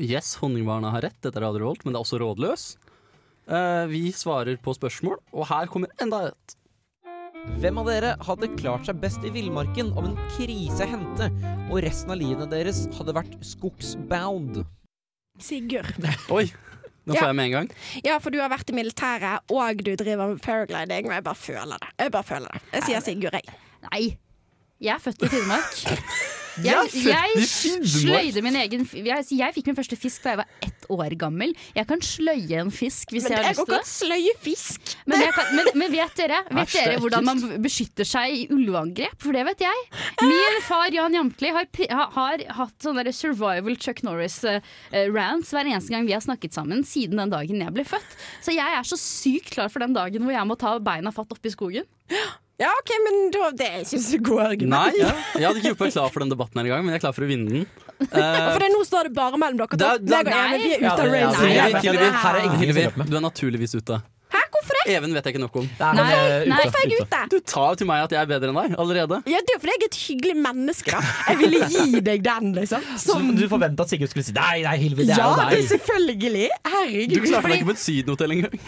[0.02, 2.64] Yes, Honningbarna har rett, dette er Radio Revolt, men det er også rådløs.
[3.54, 6.56] Eh, vi svarer på spørsmål, og her kommer enda et.
[7.62, 11.28] Hvem av dere hadde klart seg best i villmarken om en krise hendte,
[11.68, 14.64] og resten av livet deres hadde vært skogsbound?
[15.38, 15.92] Sigurd.
[16.40, 16.48] Oi,
[17.06, 17.20] nå Ja.
[17.20, 17.70] får jeg med en gang.
[18.08, 21.42] Ja, for du har vært i militæret, og du driver med paragliding, og jeg bare
[21.44, 21.92] føler det.
[22.08, 22.64] Jeg bare føler det.
[22.80, 23.62] Jeg sier Sigurd, jeg.
[23.86, 24.02] Nei.
[24.80, 25.82] Jeg er født i Finnmark.
[26.60, 27.46] Jeg Jeg,
[27.88, 31.54] sløyde min egen jeg, jeg fikk min første fisk da jeg var ett år gammel.
[31.76, 33.80] Jeg kan sløye en fisk hvis Men jeg har lyst til det.
[33.88, 34.96] sløye fisk.
[35.08, 39.16] Men, kan, men, men vet dere, vet er dere hvordan man beskytter seg i ulveangrep?
[39.24, 39.86] For det vet jeg.
[40.26, 41.70] Min far Jan Jamtli har,
[42.18, 47.32] har hatt sånne survival Chuck Norris-rants hver eneste gang vi har snakket sammen siden den
[47.32, 48.20] dagen jeg ble født.
[48.44, 51.32] Så jeg er så sykt klar for den dagen hvor jeg må ta beina fatt
[51.38, 51.90] oppi i skogen.
[52.60, 54.74] Ja, OK, men da, det er ikke så god argument.
[54.74, 57.16] Nei, jeg hadde ikke gjort meg klar for den debatten engang, men jeg er klar
[57.16, 57.68] for å vinne den.
[58.00, 58.16] Uh,
[58.56, 61.20] For nå står det bare mellom dere Da, da, Even, vi er ute av nei,
[61.20, 61.58] er
[62.72, 63.10] hjelper meg.
[63.12, 64.00] du er naturligvis ute.
[64.54, 64.84] Hvorfor det?
[64.96, 65.68] Even vet jeg ikke nok om.
[65.80, 67.22] Nei, Nei, Hvorfor er jeg ute?
[67.34, 69.20] Du tar jo til meg at jeg er bedre enn deg allerede.
[69.30, 71.14] Ja, Det er jo fordi jeg er et hyggelig menneske, da.
[71.30, 72.90] Jeg ville gi deg den, liksom.
[73.06, 75.60] Så du forventa at Sigurd skulle si nei, nei, Hilvi, det er Ja, jo det
[75.60, 75.70] deg.
[75.76, 76.46] selvfølgelig.
[76.74, 77.16] Herregud.
[77.16, 78.60] Du klarte deg ikke på et sydenhotell engang.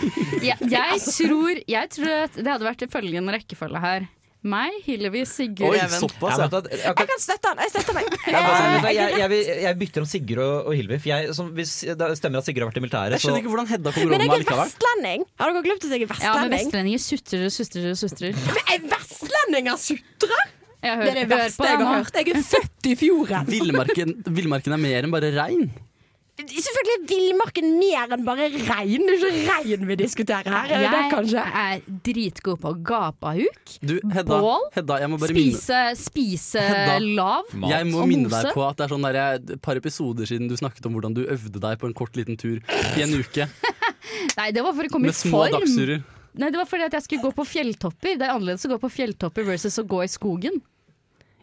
[0.42, 4.10] Jeg, jeg, tror, jeg tror at det hadde vært følgende rekkefølge her.
[4.42, 5.92] Meg, Hillevi, Sigurd, Even.
[6.02, 7.60] men, jeg, Jeg kan, støtte han.
[7.62, 8.08] Jeg støtter meg.
[8.26, 10.98] jeg, jeg, jeg, bytter om Sigurd og, og Hilvi.
[11.04, 13.52] For jeg, som, hvis det stemmer at Sigurd har vært i militæret, Jeg skjønner ikke
[13.54, 14.64] hvordan Hedda kommer Men over jeg meg er likevel.
[14.72, 15.28] vestlending.
[15.44, 16.58] Har dere glemt at jeg er Ja, men vestlending?
[16.58, 18.42] vestlendinger sutrer og sutrer og sutrer.
[18.74, 20.42] Er vestlendinger sutre?
[20.82, 22.16] Det er det verste jeg har hørt.
[22.18, 23.46] Jeg er født i fjorden.
[23.54, 25.68] Villmarken, villmarken er mer enn bare regn.
[26.50, 29.08] Selvfølgelig vil villmarken mer enn bare regn.
[29.08, 30.72] Det er ikke regn vi diskuterer her.
[30.74, 31.44] Jeg det kanskje?
[31.62, 33.76] er dritgod på gapahuk.
[33.82, 34.66] Du, Hedda, Bål?
[34.76, 36.98] Hedda jeg må bare Spise, spise Hedda.
[37.18, 37.52] lav.
[37.74, 40.56] Jeg må minne deg på at det er sånn der, et par episoder siden du
[40.60, 42.58] snakket om hvordan du øvde deg på en kort liten tur
[42.98, 43.48] i en uke
[44.38, 45.56] Nei, det var for å komme med små form.
[45.60, 46.02] dagsturer.
[46.40, 48.16] Nei, det var fordi at jeg skulle gå på fjelltopper.
[48.20, 50.62] Det er annerledes å gå på fjelltopper versus å gå i skogen.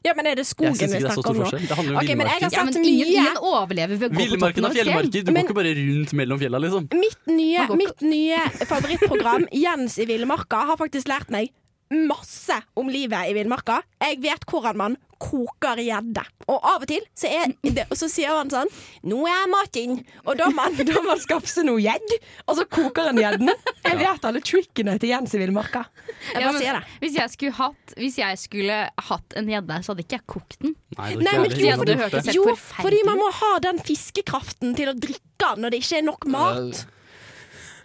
[0.09, 1.51] Ja, men er det skogen vi er snakker om nå?
[1.53, 2.55] Det handler om Ok, men villmarken.
[2.57, 5.25] Ja, men ingen, ingen overlever ved å gå Villmarken og fjellmarker.
[5.29, 6.89] Du Men- går ikke bare rundt mellom fjella, liksom.
[6.97, 8.41] Mitt nye, mitt nye
[8.73, 11.51] favorittprogram, Jens i villmarka, har faktisk lært meg
[11.91, 13.83] masse om livet i villmarka.
[14.01, 16.25] Jeg vet hvordan man koker gjedde.
[16.49, 18.71] Og av og til så, er det, og så sier han sånn
[19.05, 22.15] 'Nå er maten', og da må man, man skaffe seg noe gjedd.
[22.47, 23.51] Og så koker han gjedden.
[23.85, 25.85] Jeg vet alle trickene til Jens i villmarka.
[26.33, 26.83] Jeg Ja, men.
[27.01, 30.75] Hvis jeg hatt, hvis jeg skulle hatt en gjedde, så hadde ikke jeg kokt den.
[30.99, 34.99] Nei, det Nei, men jo, fordi- Jo, fordi man må ha den fiskekraften til å
[34.99, 36.87] drikke den når det ikke er nok mat.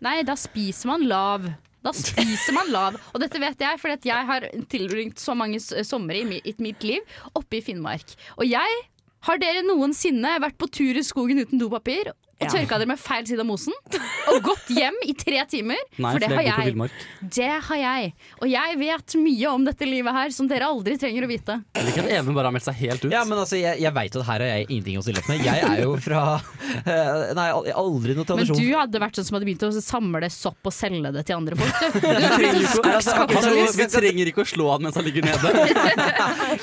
[0.01, 1.53] Nei, da spiser man lav.
[1.83, 2.97] Da spiser man lav.
[3.11, 7.59] Og dette vet jeg, fordi jeg har tilbringt så mange somre i mitt liv oppe
[7.59, 8.15] i Finnmark.
[8.39, 8.81] Og jeg
[9.27, 12.11] har dere noensinne vært på tur i skogen uten dopapir
[12.43, 13.73] og tørka dere med feil side av mosen?
[14.33, 15.79] Og gått hjem i tre timer?
[15.99, 16.91] Nei, for det har jeg.
[17.35, 18.13] Det har jeg.
[18.39, 21.57] Og jeg vet mye om dette livet her som dere aldri trenger å vite.
[21.75, 23.11] Jeg liker at Even bare har meldt seg helt ut.
[23.11, 25.43] Ja, men altså, jeg, jeg veit at her har jeg ingenting å stille opp med.
[25.43, 26.23] Jeg er jo fra
[26.93, 30.31] eh, Nei, al- aldri noe Men du hadde vært sånn som hadde begynt å samle
[30.33, 31.83] sopp og selge det til andre folk.
[31.93, 32.09] Du.
[32.43, 33.77] Du altså, skogskapitalist.
[33.77, 35.51] vi trenger ikke å slå han mens han ligger nede.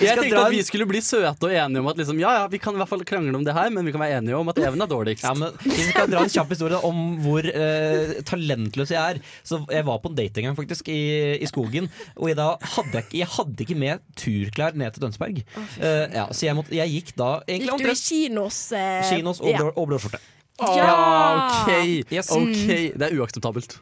[0.00, 2.60] Jeg tenkte at vi skulle bli søte og enige om at liksom, ja, ja, vi
[2.62, 4.60] kan i hvert fall krangle om det her, men vi kan være enige om at
[4.60, 5.24] Even er dårligst.
[5.26, 9.20] Ja, men Hvis vi skal dra en kjapp historie om hvor uh, talentløs jeg er.
[9.46, 11.00] Så Jeg var på en date en gang faktisk i,
[11.38, 15.42] i skogen, og jeg, da hadde jeg, jeg hadde ikke med turklær ned til Dønsberg.
[15.56, 18.60] Uh, ja, så jeg, måtte, jeg gikk da egentlig Gikk du i kinos?
[18.74, 19.62] Uh, kinos og ja.
[19.62, 20.20] blå- og blåskjorte.
[20.60, 20.90] Ja!
[21.62, 21.70] OK,
[22.12, 22.28] Yes.
[22.36, 22.66] ok,
[23.00, 23.78] det er uakseptabelt.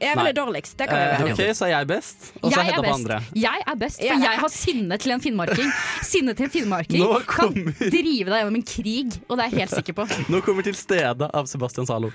[0.00, 1.50] Jeg er er dårligst, det kan vi Eh, være enige om.
[1.50, 2.94] ok, Så er jeg best, og så Jeg er Hedda på best.
[2.94, 3.22] andre.
[3.34, 5.72] Jeg er best, for jeg har sinne til en finnmarking.
[6.02, 9.50] Sinne til en finnmarking Nå kan kommer- drive deg gjennom en krig, og det er
[9.50, 10.06] jeg helt sikker på.
[10.32, 12.10] Nå kommer til stedet av Sebastian Zalo.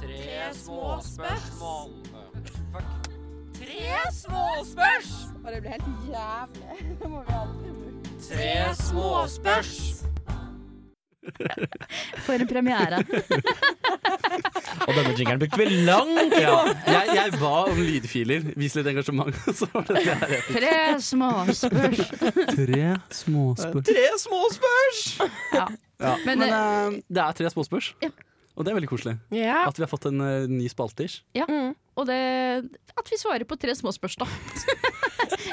[0.00, 1.90] Tre småspørsmål.
[3.54, 5.10] Tre småspørs!
[5.44, 6.98] Og det blir helt jævlig.
[7.00, 8.10] Det må vi aldri bruke.
[8.28, 10.04] Tre småspørs.
[12.26, 13.02] For en premiere.
[14.86, 16.56] Og denne jingeren brukte vi langt Ja,
[16.88, 18.48] jeg, jeg ba om lydfiler.
[18.58, 19.36] Vis litt engasjement.
[19.58, 20.34] Så var det det her.
[20.48, 20.74] Tre
[21.06, 22.02] småspørs.
[22.50, 22.90] Tre
[23.22, 23.86] småspørs.
[23.92, 25.04] Tre småspørs!
[25.54, 25.66] Ja.
[26.02, 26.16] Ja.
[26.26, 28.10] Men, Men, uh, det er tre småspørs, Ja.
[28.56, 29.14] og det er veldig koselig.
[29.30, 29.60] Ja.
[29.68, 31.14] At vi har fått en uh, ny spalter.
[31.38, 32.18] Og det
[32.98, 34.26] at vi svarer på tre småspørs da.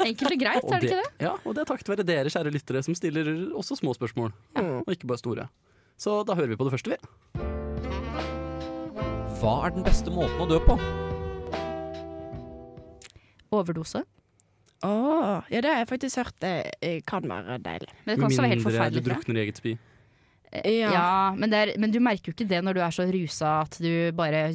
[0.05, 1.25] Enkelt og greit, Og er det ikke det?
[1.25, 4.31] Ja, og det er takket være dere, kjære lyttere, som stiller også små spørsmål.
[4.61, 5.47] Og ikke bare store.
[5.99, 6.99] Så da hører vi på det første, vi.
[9.39, 10.75] Hva er den beste måten å dø på?
[13.55, 14.03] Overdose.
[14.85, 16.53] Åh, ja, det har jeg faktisk hørt det
[16.85, 17.89] eh, kan være deilig.
[18.05, 19.03] Men det kan også være helt Mindre du forferdelig.
[19.03, 19.23] tror jeg.
[19.25, 19.73] drukner i eget spy.
[20.49, 20.89] Ja.
[20.89, 23.75] Ja, men, er, men du merker jo ikke det når du er så rusa at
[23.77, 24.47] du bare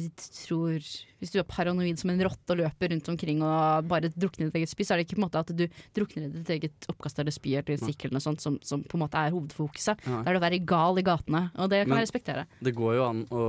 [0.43, 0.75] tror
[1.21, 4.49] Hvis du er paranoid som en rotte og løper rundt omkring og bare drukner i
[4.49, 5.63] ditt eget spy, så er det ikke på en måte at du
[5.95, 9.05] drukner i ditt eget oppkast eller spy eller sikkel eller sånt som, som på en
[9.05, 10.03] måte er hovedfokuset.
[10.03, 10.19] Ja.
[10.19, 12.45] Det er det å være gal i gatene, og det kan Men- jeg respektere.
[12.59, 13.47] Det går jo an å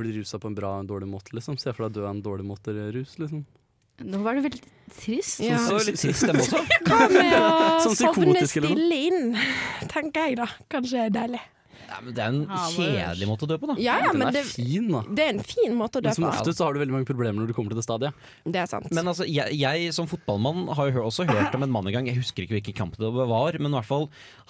[0.00, 1.60] bli rusa på en bra og en dårlig måte, liksom.
[1.60, 3.44] Se for deg at du er en dårlig måte rus, liksom.
[4.06, 4.62] Nå var det veldig
[4.94, 5.40] trist.
[5.42, 5.58] Ja.
[5.66, 6.62] Så litt trist dem også.
[6.88, 7.52] Hva med å
[7.86, 9.38] Sånn sovne stille inn,
[9.90, 10.48] tenker jeg da.
[10.70, 11.40] Kanskje er deilig.
[11.88, 12.42] Ja, men det er en
[12.74, 13.74] kjedelig måte å dø på, da.
[13.80, 15.00] Ja, ja, Den men er det, fin, da.
[15.08, 16.94] det er en fin måte å dø Men som ofte oftest så har du veldig
[16.98, 18.26] mange problemer når du kommer til det stadiet.
[18.44, 18.90] Det er sant.
[18.92, 22.10] Men altså, jeg, jeg som fotballmann har jo også hørt om en mann i gang,
[22.10, 24.08] jeg husker ikke hvilken kamp det var, men i hvert fall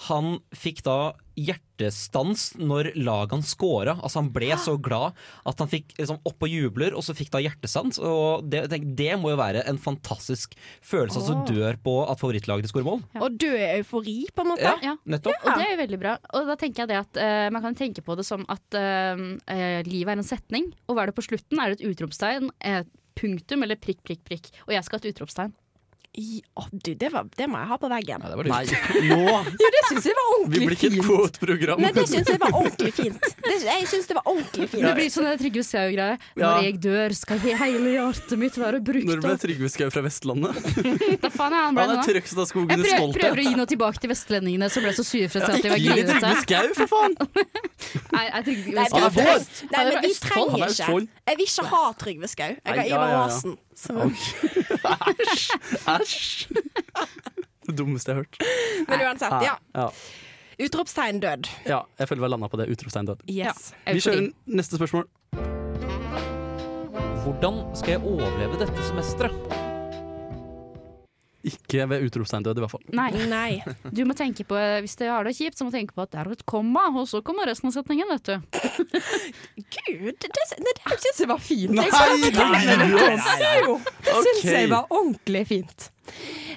[0.09, 0.97] Han fikk da
[1.39, 3.95] hjertestans når lagene scora.
[3.99, 7.31] Altså Han ble så glad at han fikk liksom opp og jubler, og så fikk
[7.33, 7.99] da hjertestans.
[8.03, 12.21] Og det, tenk, det må jo være en fantastisk følelse at du dør på at
[12.21, 13.03] favorittlaget ditt scorer mål.
[13.19, 14.65] Og dø i eufori, på en måte.
[14.67, 14.95] Ja, Ja.
[15.05, 15.39] nettopp.
[15.43, 16.17] Og det er jo veldig bra.
[16.35, 19.23] Og da tenker jeg det at uh, Man kan tenke på det som at uh,
[19.49, 21.59] eh, livet er en setning, og hva er det på slutten?
[21.59, 22.51] Er det et utropstegn,
[23.19, 24.51] punktum eller prikk, prikk, prikk?
[24.67, 25.55] Og jeg skal ha et utropstegn.
[26.17, 28.23] I, å, du, det, var, det må jeg ha på veggen.
[28.25, 28.63] Ja, det var Nei,
[29.11, 29.17] nå!
[29.61, 31.05] Jo, det syns jeg var Vi blir ikke et fint.
[31.05, 31.83] quote-program.
[31.83, 33.27] Nei, det syns jeg var ordentlig fint.
[33.45, 36.15] Det, jeg synes det var ordentlig Det blir sånn Trygve Skau-greie.
[36.33, 36.41] Ja.
[36.41, 39.43] Når jeg dør, skal hele hjertet mitt være brukt Når ble opp.
[39.45, 40.57] Trygve Skau fra Vestlandet?
[41.23, 42.09] Da faen er han ble Han er nå.
[42.09, 45.61] Jeg prøver, prøver å gi noe tilbake til vestlendingene som ble så sure for at
[45.61, 46.35] de var Gi litt Trygve.
[46.41, 47.17] Skau, for faen!
[48.17, 49.49] Nei, jeg Trygve Nei, Skau Han er vår.
[49.77, 51.01] Nei, men vi trenger er ikke.
[51.29, 52.53] Jeg vil ikke ha Trygve Skau.
[52.57, 53.25] Jeg har ja, Ivar ja, ja.
[53.29, 53.59] Aasen.
[53.79, 54.09] Så-
[55.95, 56.47] Æsj!
[57.69, 58.35] Det dummeste jeg har hørt.
[58.89, 59.55] Men uansett, ja.
[59.77, 59.87] ja.
[60.65, 61.47] Utropstegn død.
[61.69, 62.65] ja jeg føler vi har landa på det.
[62.73, 63.21] Utropstegn død.
[63.31, 63.69] Yes.
[63.87, 64.27] Vi kjører
[64.59, 65.07] neste spørsmål.
[67.23, 69.35] Hvordan skal jeg overleve dette semesteret?
[71.47, 72.81] Ikke ved utropstegn død, i hvert fall.
[72.91, 73.61] Nei, Nei.
[73.95, 76.11] du må tenke på Hvis du har det kjipt, så må du tenke på at
[76.11, 78.35] det er et komma, og så kommer resten av setningen, vet du.
[79.77, 81.75] Gud, det, det, det syns jeg var fint.
[81.77, 85.89] Nei, nei, nei, fortelle det syns jeg var ordentlig fint.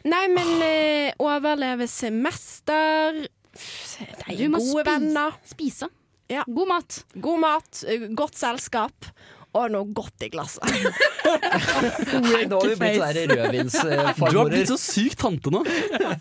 [0.09, 5.91] Nei, men eh, overleve semester Det er Gode venner, Spise.
[6.33, 6.47] Ja.
[6.49, 7.03] God mat.
[7.21, 9.13] god mat, eh, godt selskap
[9.53, 10.65] og noe godt i glasset.
[12.25, 15.61] Nei, nå har vi blitt sånne Du har blitt så sykt tante nå.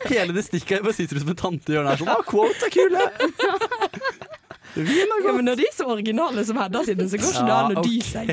[0.10, 2.12] Hele det stikket her bare sitter du som en tante i hjørnet her sånn.
[2.12, 3.08] Ah, quote er kule!
[4.72, 7.76] Ja, men når de er så originale som Hedda sine, så går ikke det an
[7.76, 8.30] å dy seg.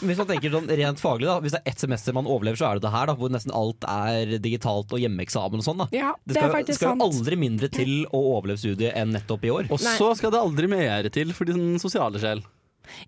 [0.00, 2.70] Hvis man tenker sånn rent faglig da Hvis det er ett semester man overlever, så
[2.70, 5.84] er det det her, da hvor nesten alt er digitalt og hjemmeeksamen og sånn.
[5.84, 8.96] da Ja, Det det er skal, det skal jo aldri mindre til å overleve studiet
[8.96, 9.68] enn nettopp i år.
[9.72, 12.40] Og så skal det aldri mer til for din sosiale sjel.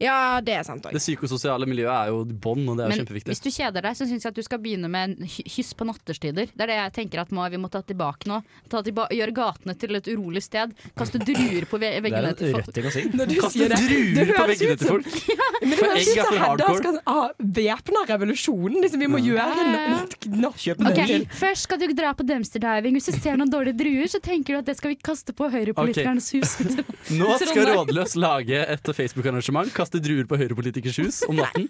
[0.00, 0.92] Ja, det er sant òg.
[0.94, 3.30] Det psykososiale miljøet er jo bånd, og det er jo Men kjempeviktig.
[3.34, 5.72] hvis du kjeder deg, så syns jeg at du skal begynne med en hy- hyss
[5.74, 6.48] på natterstider.
[6.54, 8.42] Det er det jeg tenker at må, vi må ta tilbake nå.
[8.70, 10.72] Ta tilba gjøre gatene til et urolig sted.
[10.96, 12.70] Kaste druer på veggene til folk.
[12.70, 13.04] Det er en rødt ting å si.
[13.14, 15.06] Når du Kaste sier det, druer det på veggene til folk.
[15.64, 16.78] Men det For høres egg ut er som for Hedda hardcore.
[16.82, 17.28] skal ah,
[17.60, 18.78] væpna revolusjonen.
[18.84, 20.52] Liksom, vi må gjøre noe.
[20.54, 21.14] Kjøp Okay.
[21.20, 21.26] en.
[21.32, 22.94] Først skal du dra på dumpster diving.
[22.98, 25.48] Hvis du ser noen dårlige druer, så tenker du at det skal vi kaste på
[25.50, 26.54] høyrepolitikernes hus.
[27.18, 29.63] Nå skal Rådløs lage et Facebook-arrangement.
[29.74, 31.68] Kaste druer på høyrepolitikers hus om natten.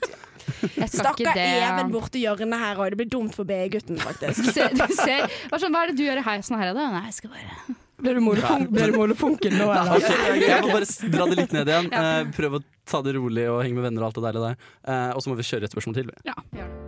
[0.91, 1.39] Stakkar.
[1.39, 2.93] Even borti hjørnet her òg.
[2.95, 4.51] Det blir dumt for BI-gutten, faktisk.
[4.53, 6.75] Se, du ser, hva, sånn, hva er det du gjør i heisen her?
[6.77, 6.91] Da?
[6.95, 9.95] Nei, jeg skal bare Blir du ble nå, eller?
[9.95, 11.89] Okay, jeg må bare dra det litt ned igjen.
[11.95, 14.73] Uh, Prøve å ta det rolig og henge med venner og alt det deilige der.
[14.85, 16.13] Uh, Og så må vi kjøre et spørsmål til.
[16.29, 16.85] Ja, gjør det.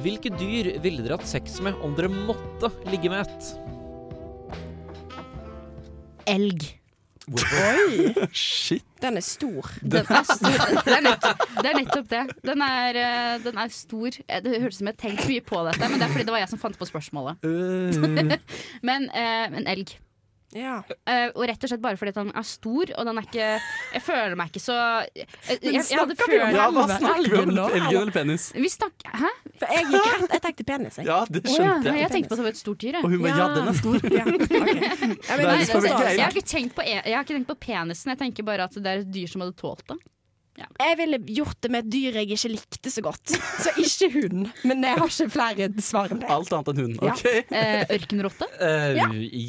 [0.00, 3.50] Hvilke dyr ville dere hatt sex med om dere måtte ligge med et?
[6.30, 6.79] Elg.
[7.30, 8.84] Oi, Shit.
[9.02, 9.68] den er stor.
[9.82, 10.50] Den er stor.
[10.84, 12.22] Det er, det er nettopp det.
[12.46, 14.10] Den er, eh, den er stor.
[14.28, 16.26] Eh, Det høres ut som jeg har tenkt mye på dette, men det er fordi
[16.26, 17.38] det var jeg som fant på spørsmålet.
[17.46, 18.34] Uh.
[18.88, 19.94] Men eh, en elg.
[20.56, 20.80] Ja.
[21.06, 23.48] Uh, og rett og slett bare fordi at den er stor, og den er ikke
[23.94, 24.78] Jeg føler meg ikke så
[25.14, 27.52] Jeg, jeg, jeg, jeg hadde snakker vi om følt Ja, hva Elgen snakker vi om?
[27.54, 27.66] nå?
[27.78, 28.46] Elgen eller penis?
[28.56, 29.30] Vi snakker Hæ?
[29.60, 31.06] For jeg gikk rett Jeg tenkte penis, jeg.
[31.06, 32.00] Ja, det Å ja, jeg.
[32.02, 32.98] jeg tenkte på at det var et stort dyr.
[32.98, 33.04] jeg.
[33.06, 33.98] Og hun bare ja, den er stor.
[34.10, 34.60] Ja, okay.
[34.80, 37.58] jeg, mener, Nei, ikke jeg, har ikke tenkt på, e- jeg har ikke tenkt på
[37.70, 39.98] penisen, jeg tenker bare at det er et dyr som hadde tålt det.
[40.80, 43.34] Jeg ville gjort det med et dyr jeg ikke likte så godt.
[43.64, 44.48] Så ikke hund.
[44.68, 46.30] Men jeg har ikke flere svar enn det.
[46.32, 46.96] Alt annet enn hund.
[47.04, 47.14] Ja.
[47.14, 47.52] Ok.
[47.62, 48.50] Eh, ørkenrotte.
[48.60, 48.96] Eh,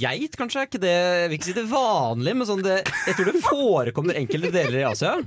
[0.02, 0.62] Geit, kanskje?
[0.62, 3.42] Er ikke det Jeg vil ikke si det vanlig, men sånn det, jeg tror det
[3.44, 5.18] forekommer enkelte deler i Asia.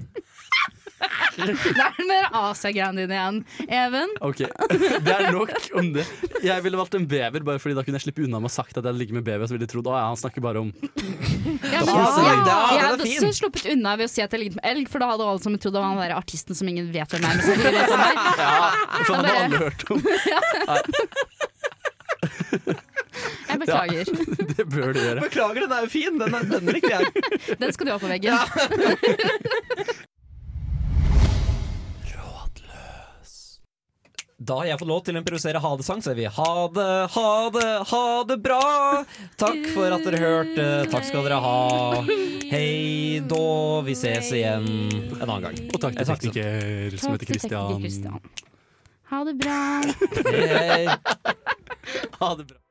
[1.36, 4.12] Det er den mer Asia-greiene din igjen, Even.
[4.24, 4.44] Ok,
[5.04, 6.04] Det er nok om det.
[6.46, 8.76] Jeg ville valgt en bever, bare fordi da kunne jeg slippe unna med å sagt
[8.76, 9.44] at jeg hadde ligget med bever.
[9.50, 10.72] Så ville de trodd å ja, han snakker bare om
[11.86, 14.66] Ja, Ja, ja, jeg hadde også sluppet unna ved å si at jeg ligget med
[14.70, 17.08] elg, for da hadde alle som trodd det var han der artisten som ingen vet
[17.14, 17.34] hvem er.
[17.34, 18.14] Men som ingen vet hvem er.
[18.44, 18.72] Ja,
[19.04, 19.98] for han hadde alle hørt om.
[23.48, 24.04] Jeg beklager.
[24.56, 25.20] Det bør du gjøre.
[25.22, 26.16] Beklager, den er jo fin!
[26.18, 27.04] Den, er- den liker jeg.
[27.60, 28.34] Den skal du ha på veggen.
[34.44, 36.88] Da har jeg fått lov til å improvisere ha det-sang, så er vi ha det,
[37.14, 38.64] ha det, ha det bra!
[39.40, 40.66] Takk for at dere hørte.
[40.92, 42.02] Takk skal dere ha.
[42.50, 43.44] Hei då.
[43.86, 44.66] Vi ses igjen
[45.16, 45.62] en annen gang.
[45.70, 48.20] Og takk til tekniker som heter Christian.
[49.14, 49.62] Ha det bra.
[50.28, 50.84] Hei.
[52.20, 52.63] Ha det bra.